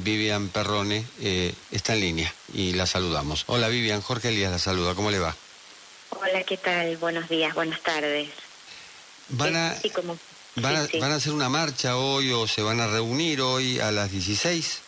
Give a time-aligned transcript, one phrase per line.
[0.00, 3.44] Vivian Perrone eh, está en línea y la saludamos.
[3.46, 5.34] Hola Vivian, Jorge Elías la saluda, ¿cómo le va?
[6.10, 6.96] Hola, ¿qué tal?
[6.96, 8.28] Buenos días, buenas tardes.
[9.30, 10.18] ¿Van a, Sí, como-
[10.56, 10.98] van, a, sí, sí.
[10.98, 14.82] van a hacer una marcha hoy o se van a reunir hoy a las 16?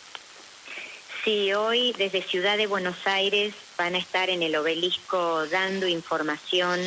[1.23, 6.79] Sí, hoy desde Ciudad de Buenos Aires van a estar en el obelisco dando información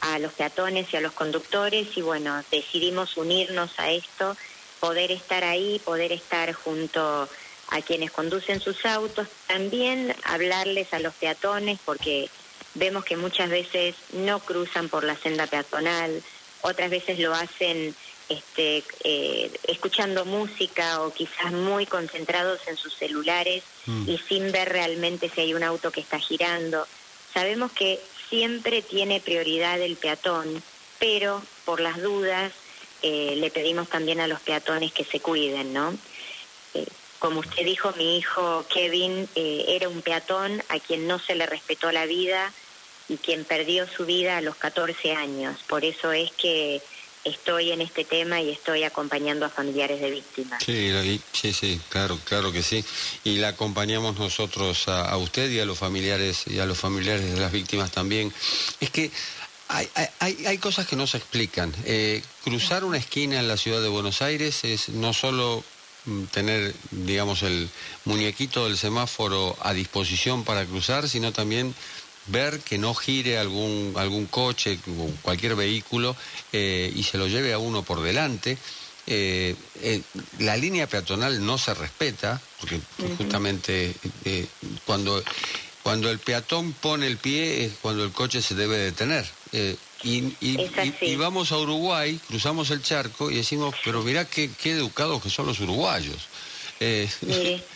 [0.00, 4.36] a los peatones y a los conductores y bueno, decidimos unirnos a esto,
[4.80, 7.28] poder estar ahí, poder estar junto
[7.72, 12.28] a quienes conducen sus autos, también hablarles a los peatones porque
[12.74, 16.22] vemos que muchas veces no cruzan por la senda peatonal,
[16.62, 17.94] otras veces lo hacen
[18.28, 24.08] este, eh, escuchando música o quizás muy concentrados en sus celulares Mm.
[24.08, 26.86] y sin ver realmente si hay un auto que está girando.
[27.34, 30.62] Sabemos que siempre tiene prioridad el peatón,
[30.98, 32.52] pero por las dudas
[33.02, 35.96] eh, le pedimos también a los peatones que se cuiden, ¿no?
[36.74, 36.86] Eh,
[37.22, 41.46] como usted dijo, mi hijo Kevin eh, era un peatón a quien no se le
[41.46, 42.52] respetó la vida
[43.08, 45.56] y quien perdió su vida a los 14 años.
[45.68, 46.82] Por eso es que
[47.24, 50.64] estoy en este tema y estoy acompañando a familiares de víctimas.
[50.64, 52.84] Sí, sí, sí, claro, claro que sí.
[53.22, 57.40] Y la acompañamos nosotros a, usted y a los familiares y a los familiares de
[57.40, 58.32] las víctimas también.
[58.80, 59.12] Es que
[59.68, 61.72] hay, cosas que no se explican.
[61.84, 65.62] Eh, cruzar una esquina en la ciudad de Buenos Aires es no solo
[66.30, 67.68] tener, digamos, el
[68.04, 71.74] muñequito del semáforo a disposición para cruzar, sino también
[72.26, 76.16] ver que no gire algún, algún coche o cualquier vehículo
[76.52, 78.58] eh, y se lo lleve a uno por delante.
[79.06, 80.02] Eh, eh,
[80.38, 82.80] la línea peatonal no se respeta, porque
[83.16, 83.94] justamente
[84.84, 85.22] cuando,
[85.82, 89.26] cuando el peatón pone el pie es cuando el coche se debe detener.
[90.02, 95.22] Y, y- vamos a Uruguay, cruzamos el charco y decimos, pero mirá qué, qué educados
[95.22, 96.28] que son los uruguayos.
[96.80, 97.66] Eh, Mire,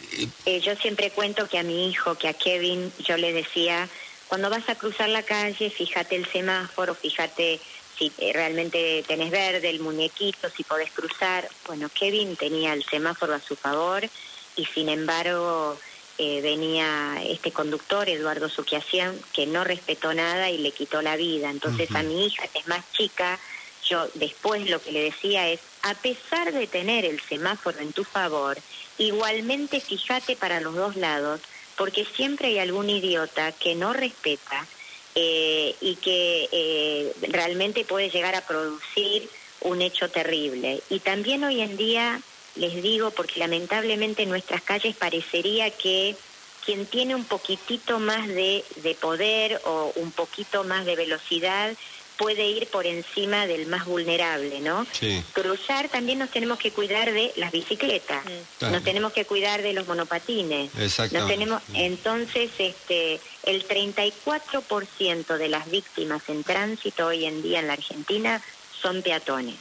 [0.46, 3.88] eh, yo siempre cuento que a mi hijo, que a Kevin, yo le decía,
[4.26, 7.62] cuando vas a cruzar la calle, fíjate el semáforo, fíjate
[7.98, 11.48] si eh, realmente tenés verde, el muñequito, si podés cruzar.
[11.66, 14.10] Bueno, Kevin tenía el semáforo a su favor
[14.56, 15.78] y sin embargo
[16.18, 21.50] eh, venía este conductor, Eduardo Suquiasian, que no respetó nada y le quitó la vida.
[21.50, 23.40] Entonces a mi hija, que es más chica,
[23.88, 28.04] yo después lo que le decía es, a pesar de tener el semáforo en tu
[28.04, 28.58] favor,
[28.98, 31.40] igualmente fíjate para los dos lados,
[31.76, 34.68] porque siempre hay algún idiota que no respeta
[35.14, 39.30] eh, y que eh, realmente puede llegar a producir
[39.60, 40.82] un hecho terrible.
[40.88, 42.22] Y también hoy en día,
[42.56, 46.16] les digo, porque lamentablemente en nuestras calles parecería que
[46.64, 51.76] quien tiene un poquitito más de, de poder o un poquito más de velocidad
[52.16, 54.86] puede ir por encima del más vulnerable, ¿no?
[54.92, 55.24] sí.
[55.32, 58.22] Cruzar también nos tenemos que cuidar de las bicicletas,
[58.58, 58.74] Claro.
[58.74, 61.32] nos tenemos que cuidar de los monopatines, nos Exactamente.
[61.32, 67.72] tenemos entonces este el 34% de las víctimas en tránsito hoy en día en la
[67.72, 68.40] Argentina
[68.80, 69.56] son peatones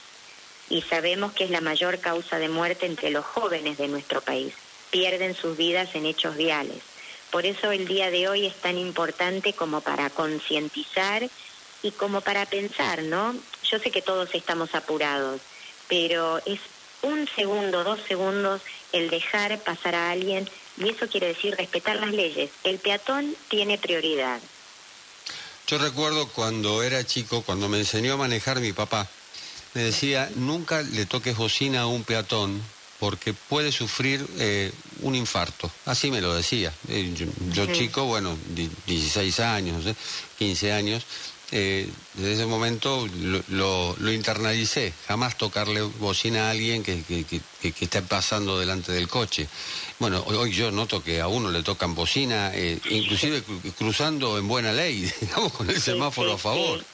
[0.72, 4.54] y sabemos que es la mayor causa de muerte entre los jóvenes de nuestro país.
[4.90, 6.78] Pierden sus vidas en hechos viales.
[7.30, 11.30] Por eso el día de hoy es tan importante como para concientizar
[11.84, 13.36] y como para pensar, ¿no?
[13.70, 15.42] Yo sé que todos estamos apurados,
[15.90, 16.60] pero es
[17.02, 18.62] un segundo, dos segundos
[18.94, 22.50] el dejar pasar a alguien y eso quiere decir respetar las leyes.
[22.64, 24.40] El peatón tiene prioridad.
[25.68, 29.10] Yo recuerdo cuando era chico, cuando me enseñó a manejar mi papá,
[29.74, 32.62] me decía, nunca le toques bocina a un peatón
[33.00, 35.72] porque puede sufrir eh, un infarto.
[35.86, 36.72] Así me lo decía.
[36.88, 39.96] Eh, yo, chico, bueno, di- 16 años, no sé,
[40.38, 41.08] 15 años,
[41.52, 44.94] eh, desde ese momento lo, lo- lo internalicé.
[45.08, 47.42] Jamás tocarle bocina a alguien que, que, que,
[47.84, 49.48] esté pasando delante del coche.
[49.98, 54.38] Bueno, hoy, hoy yo noto que a uno le tocan bocina, eh, inclusive cru- cruzando
[54.38, 56.86] en buena ley, digamos, con el semáforo a favor.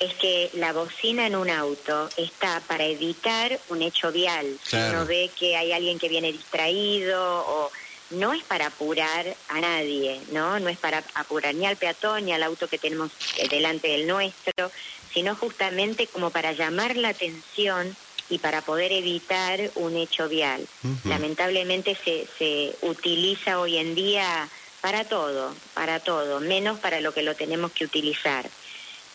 [0.00, 4.58] Es que la bocina en un auto está para evitar un hecho vial.
[4.68, 4.98] Claro.
[4.98, 7.70] uno ve que hay alguien que viene distraído o
[8.10, 10.58] no es para apurar a nadie, ¿no?
[10.58, 14.06] No es para apurar ni al peatón ni al auto que tenemos eh, delante del
[14.06, 14.72] nuestro,
[15.12, 17.94] sino justamente como para llamar la atención
[18.30, 20.66] y para poder evitar un hecho vial.
[21.04, 24.48] Lamentablemente se, se utiliza hoy en día
[24.80, 28.48] para todo, para todo, menos para lo que lo tenemos que utilizar.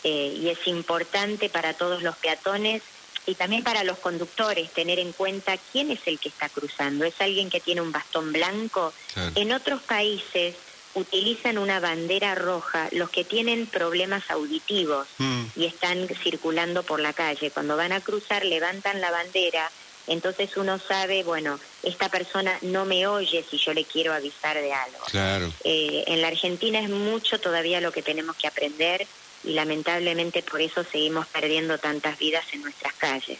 [0.08, 2.80] Eh, y es importante para todos los peatones
[3.26, 7.04] y también para los conductores tener en cuenta quién es el que está cruzando.
[7.04, 8.92] ¿Es alguien que tiene un bastón blanco?
[9.12, 9.32] Claro.
[9.34, 10.54] En otros países
[10.94, 15.44] utilizan una bandera roja los que tienen problemas auditivos Mm.
[15.56, 17.50] y están circulando por la calle.
[17.50, 19.68] Cuando van a cruzar levantan la bandera
[20.08, 24.72] Entonces uno sabe, bueno, esta persona no me oye si yo le quiero avisar de
[24.72, 25.04] algo.
[25.10, 25.52] Claro.
[25.64, 29.04] Eh, en la Argentina es mucho todavía lo que tenemos que aprender
[29.46, 33.38] y lamentablemente por eso seguimos perdiendo tantas vidas en nuestras calles.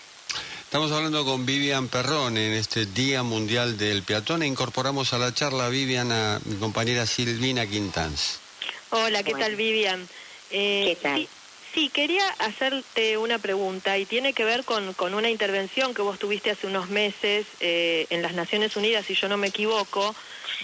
[0.65, 5.33] Estamos hablando con Vivian Perrón en este Día Mundial del Peatón e incorporamos a la
[5.33, 8.41] charla Vivian a mi compañera Silvina Quintans.
[8.91, 10.09] Hola, ¿qué tal Vivian?
[10.51, 11.21] Eh, ¿Qué tal?
[11.21, 11.29] Sí,
[11.91, 16.51] quería hacerte una pregunta y tiene que ver con, con una intervención que vos tuviste
[16.51, 20.15] hace unos meses eh, en las Naciones Unidas, si yo no me equivoco,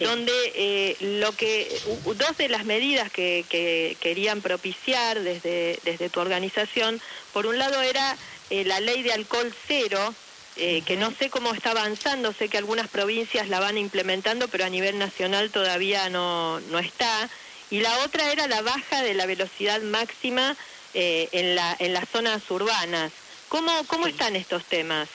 [0.01, 1.69] donde eh, lo que
[2.17, 6.99] dos de las medidas que, que, querían propiciar desde, desde tu organización,
[7.35, 8.17] por un lado era
[8.49, 10.15] eh, la ley de alcohol cero,
[10.55, 14.69] que no sé cómo está avanzando, sé que algunas provincias la van implementando, pero a
[14.69, 17.31] nivel nacional todavía no, no está.
[17.71, 20.55] Y la otra era la baja de la velocidad máxima
[20.95, 23.13] eh, en, la, en las zonas urbanas.
[23.49, 25.09] ¿Cómo, cómo están estos temas?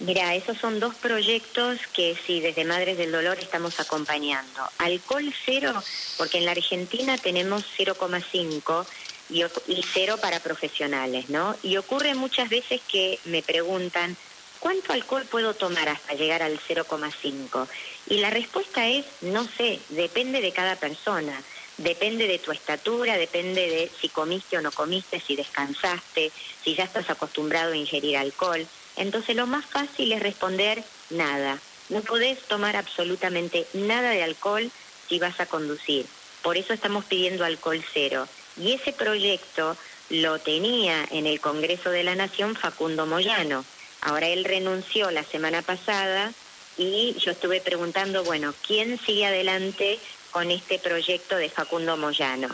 [0.00, 4.68] Mira, esos son dos proyectos que sí, desde Madres del Dolor estamos acompañando.
[4.78, 5.82] Alcohol cero,
[6.18, 8.86] porque en la Argentina tenemos 0,5
[9.28, 11.56] y, y cero para profesionales, ¿no?
[11.62, 14.18] Y ocurre muchas veces que me preguntan,
[14.58, 17.68] ¿cuánto alcohol puedo tomar hasta llegar al 0,5?
[18.06, 21.44] Y la respuesta es, no sé, depende de cada persona.
[21.76, 26.32] Depende de tu estatura, depende de si comiste o no comiste, si descansaste,
[26.62, 28.68] si ya estás acostumbrado a ingerir alcohol.
[28.94, 31.64] Entonces lo más fácil es responder nada.
[31.88, 34.72] No podés tomar absolutamente nada de alcohol
[35.08, 36.10] si vas a conducir.
[36.42, 38.30] Por eso estamos pidiendo alcohol cero.
[38.54, 39.76] Y ese proyecto
[40.08, 43.66] lo tenía en el Congreso de la Nación Facundo Moyano.
[44.00, 46.34] Ahora él renunció la semana pasada
[46.76, 50.00] y yo estuve preguntando, bueno, ¿quién sigue adelante
[50.34, 52.48] con este proyecto de Facundo Moyano.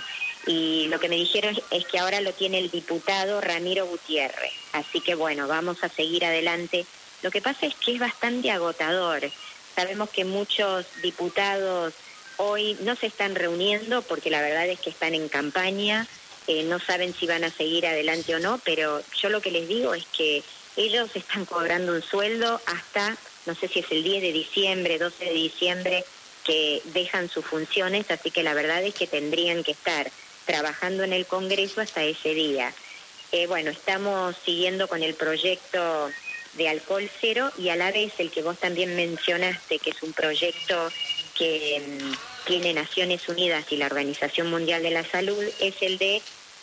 [0.47, 4.53] Y lo que me dijeron es que ahora lo tiene el diputado Ramiro Gutiérrez.
[4.73, 6.85] Así que bueno, vamos a seguir adelante.
[7.23, 9.23] Lo que pasa es que es bastante agotador.
[9.75, 11.95] Sabemos que muchos diputados
[12.37, 16.07] hoy no se están reuniendo porque la verdad es que están en campaña,
[16.49, 19.67] eh, no saben si van a seguir adelante o no, pero yo lo que les
[19.69, 20.43] digo es que
[20.77, 23.17] ellos están cobrando un sueldo hasta,
[23.47, 26.05] no sé si es el 10 de diciembre, 12 de diciembre,
[26.85, 30.11] dejan sus funciones, así que la verdad es que tendrían que estar
[30.47, 32.73] trabajando en el Congreso hasta ese día.
[33.33, 36.11] Eh, bueno, estamos siguiendo con el proyecto
[36.55, 40.13] de alcohol cero y a la vez el que vos también mencionaste, que es un
[40.13, 40.91] proyecto
[41.39, 46.21] que mm, tiene Naciones Unidas y la Organización Mundial de la Salud, es el de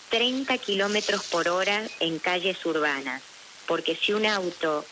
[0.09, 3.21] 30 kilómetros por hora en calles urbanas.
[3.65, 4.85] Porque si un auto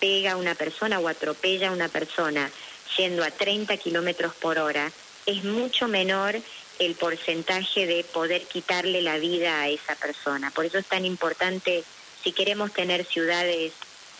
[0.00, 2.50] pega a una persona o atropella a una persona
[2.96, 4.90] yendo a 30 kilómetros por hora,
[5.26, 6.40] es mucho menor
[6.78, 10.50] el porcentaje de poder quitarle la vida a esa persona.
[10.50, 11.84] Por eso es tan importante,
[12.22, 13.72] si queremos tener ciudades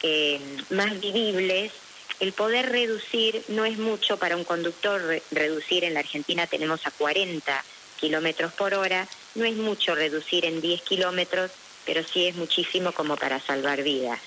[0.03, 0.41] eh,
[0.71, 1.73] más vivibles,
[2.21, 6.91] el poder reducir no es mucho para un conductor, reducir en la Argentina tenemos a
[6.93, 7.65] 40
[7.99, 11.51] kilómetros por hora, no es mucho reducir en 10 kilómetros,
[11.85, 14.21] pero sí es muchísimo como para salvar vidas.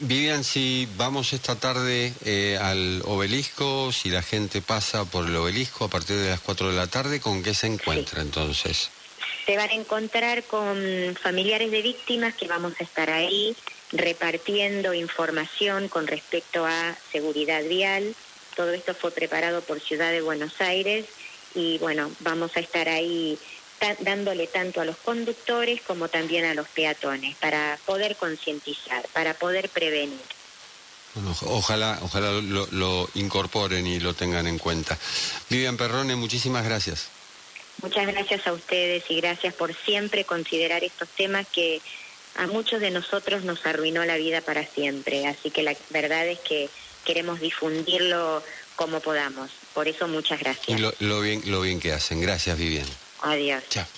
[0.00, 5.84] Vivian, si vamos esta tarde eh, al obelisco, si la gente pasa por el obelisco
[5.84, 8.90] a partir de las 4 de la tarde, ¿con qué se encuentra entonces?
[9.44, 10.78] Se van a encontrar con
[11.20, 13.54] familiares de víctimas que vamos a estar ahí
[13.92, 18.14] repartiendo información con respecto a seguridad vial.
[18.56, 21.04] Todo esto fue preparado por Ciudad de Buenos Aires
[21.54, 23.38] y bueno, vamos a estar ahí
[24.00, 29.68] dándole tanto a los conductores como también a los peatones para poder concientizar, para poder
[29.68, 30.20] prevenir.
[31.42, 34.98] ojalá, ojalá lo, incorporen y lo tengan en cuenta.
[35.48, 37.08] Vivian Perrone, muchísimas gracias.
[37.82, 41.80] Muchas gracias a ustedes y gracias por siempre considerar estos temas que
[42.36, 45.26] a muchos de nosotros nos arruinó la vida para siempre.
[45.26, 46.68] Así que la verdad es que
[47.06, 48.42] queremos difundirlo
[48.76, 49.50] como podamos.
[49.72, 50.78] Por eso muchas gracias.
[50.78, 52.20] Y lo, bien, lo bien que hacen.
[52.20, 52.86] Gracias, Vivian.
[53.22, 53.64] Adiós.
[53.68, 53.90] Chao.